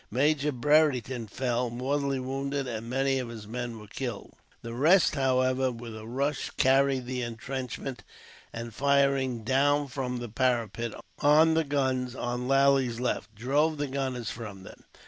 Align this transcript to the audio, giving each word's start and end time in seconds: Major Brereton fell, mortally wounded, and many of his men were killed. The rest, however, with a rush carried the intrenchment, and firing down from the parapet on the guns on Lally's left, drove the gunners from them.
Major 0.09 0.51
Brereton 0.51 1.27
fell, 1.27 1.69
mortally 1.69 2.19
wounded, 2.19 2.67
and 2.67 2.89
many 2.89 3.19
of 3.19 3.29
his 3.29 3.45
men 3.45 3.77
were 3.77 3.85
killed. 3.85 4.31
The 4.63 4.73
rest, 4.73 5.13
however, 5.13 5.71
with 5.71 5.95
a 5.95 6.07
rush 6.07 6.49
carried 6.57 7.05
the 7.05 7.21
intrenchment, 7.21 8.01
and 8.51 8.73
firing 8.73 9.43
down 9.43 9.89
from 9.89 10.17
the 10.17 10.27
parapet 10.29 10.93
on 11.19 11.53
the 11.53 11.63
guns 11.63 12.15
on 12.15 12.47
Lally's 12.47 12.99
left, 12.99 13.35
drove 13.35 13.77
the 13.77 13.85
gunners 13.85 14.31
from 14.31 14.63
them. 14.63 14.85